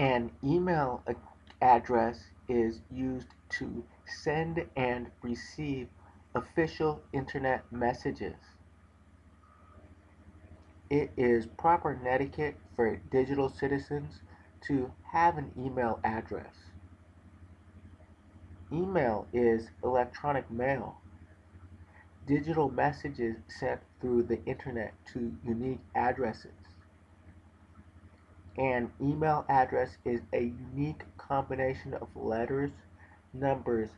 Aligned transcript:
An 0.00 0.30
email 0.42 1.04
address 1.60 2.30
is 2.48 2.80
used 2.90 3.26
to 3.50 3.84
send 4.06 4.64
and 4.74 5.10
receive 5.20 5.88
official 6.34 7.02
Internet 7.12 7.70
messages. 7.70 8.36
It 10.88 11.12
is 11.18 11.44
proper 11.44 12.00
etiquette 12.06 12.56
for 12.74 12.96
digital 13.10 13.50
citizens 13.50 14.22
to 14.68 14.90
have 15.12 15.36
an 15.36 15.52
email 15.58 16.00
address. 16.02 16.54
Email 18.72 19.26
is 19.34 19.68
electronic 19.84 20.50
mail, 20.50 20.96
digital 22.26 22.70
messages 22.70 23.36
sent 23.48 23.80
through 24.00 24.22
the 24.22 24.42
Internet 24.46 24.94
to 25.12 25.36
unique 25.44 25.80
addresses. 25.94 26.59
An 28.60 28.92
email 29.00 29.46
address 29.48 29.96
is 30.04 30.20
a 30.34 30.52
unique 30.74 31.04
combination 31.16 31.94
of 31.94 32.14
letters, 32.14 32.70
numbers, 33.32 33.88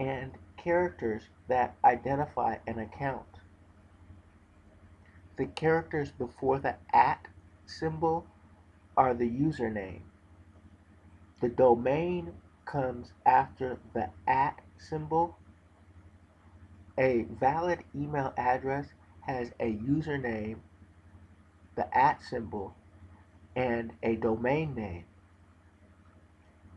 and 0.00 0.32
characters 0.56 1.28
that 1.46 1.76
identify 1.84 2.56
an 2.66 2.80
account. 2.80 3.38
The 5.36 5.46
characters 5.46 6.10
before 6.10 6.58
the 6.58 6.74
at 6.92 7.28
symbol 7.66 8.26
are 8.96 9.14
the 9.14 9.30
username. 9.30 10.02
The 11.40 11.48
domain 11.48 12.32
comes 12.64 13.12
after 13.24 13.78
the 13.94 14.10
at 14.26 14.60
symbol. 14.76 15.38
A 16.98 17.26
valid 17.30 17.84
email 17.94 18.34
address 18.36 18.88
has 19.20 19.52
a 19.60 19.72
username, 19.72 20.56
the 21.76 21.96
at 21.96 22.24
symbol, 22.24 22.74
and 23.56 23.92
a 24.02 24.16
domain 24.16 24.74
name. 24.74 25.04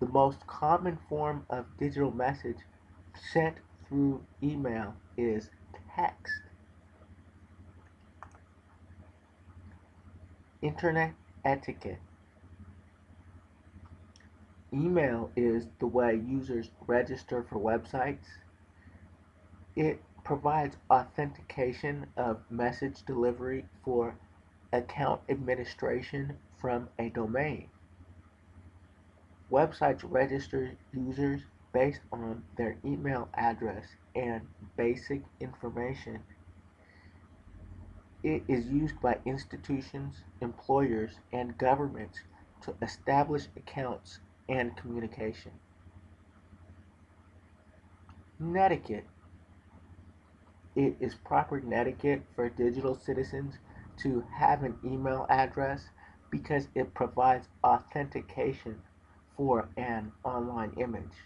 The 0.00 0.06
most 0.06 0.46
common 0.46 0.98
form 1.08 1.46
of 1.48 1.66
digital 1.78 2.10
message 2.10 2.58
sent 3.32 3.56
through 3.88 4.24
email 4.42 4.94
is 5.16 5.50
text. 5.94 6.42
Internet 10.62 11.14
etiquette. 11.44 12.00
Email 14.72 15.30
is 15.36 15.66
the 15.78 15.86
way 15.86 16.20
users 16.26 16.70
register 16.86 17.46
for 17.48 17.58
websites. 17.58 18.26
It 19.76 20.02
provides 20.24 20.76
authentication 20.90 22.06
of 22.16 22.40
message 22.50 23.04
delivery 23.06 23.66
for 23.84 24.16
account 24.72 25.20
administration 25.28 26.38
from 26.64 26.88
a 26.98 27.10
domain. 27.10 27.68
Websites 29.52 30.00
register 30.02 30.70
users 30.94 31.42
based 31.74 32.00
on 32.10 32.42
their 32.56 32.78
email 32.82 33.28
address 33.34 33.84
and 34.14 34.40
basic 34.74 35.20
information. 35.40 36.20
It 38.22 38.44
is 38.48 38.64
used 38.64 38.98
by 39.02 39.18
institutions, 39.26 40.22
employers, 40.40 41.10
and 41.34 41.58
governments 41.58 42.20
to 42.62 42.74
establish 42.80 43.42
accounts 43.58 44.20
and 44.48 44.74
communication. 44.74 45.52
Netiquette. 48.38 49.04
It 50.74 50.96
is 50.98 51.14
proper 51.14 51.60
netiquette 51.60 52.22
for 52.34 52.48
digital 52.48 52.94
citizens 52.96 53.56
to 53.98 54.24
have 54.38 54.62
an 54.62 54.78
email 54.82 55.26
address 55.28 55.90
because 56.34 56.68
it 56.74 56.92
provides 56.94 57.48
authentication 57.62 58.80
for 59.36 59.68
an 59.76 60.12
online 60.24 60.72
image. 60.78 61.16